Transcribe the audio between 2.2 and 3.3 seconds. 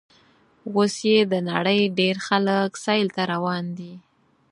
خلک سیل ته